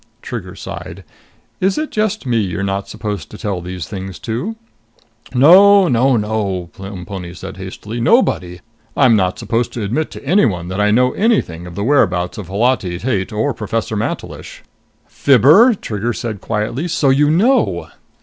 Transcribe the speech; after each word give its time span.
Trigger 0.23 0.55
sighed. 0.55 1.03
"Is 1.59 1.77
it 1.77 1.91
just 1.91 2.25
me 2.25 2.39
you're 2.39 2.63
not 2.63 2.87
supposed 2.89 3.29
to 3.29 3.37
tell 3.37 3.61
these 3.61 3.87
things 3.87 4.17
to?" 4.17 4.55
"No, 5.35 5.87
no, 5.87 6.17
no," 6.17 6.71
Plemponi 6.73 7.35
said 7.35 7.57
hastily. 7.57 8.01
"Nobody. 8.01 8.61
I'm 8.97 9.15
not 9.15 9.37
supposed 9.37 9.71
to 9.73 9.83
admit 9.83 10.09
to 10.09 10.25
anyone 10.25 10.69
that 10.69 10.81
I 10.81 10.89
know 10.89 11.11
anything 11.11 11.67
of 11.67 11.75
the 11.75 11.83
whereabouts 11.83 12.39
of 12.39 12.47
Holati 12.47 12.97
Tate 12.97 13.31
or 13.31 13.53
Professor 13.53 13.95
Mantelish." 13.95 14.63
"Fibber!" 15.05 15.75
Trigger 15.75 16.13
said 16.13 16.41
quietly. 16.41 16.87
"So 16.87 17.11
you 17.11 17.29
know!" 17.29 17.89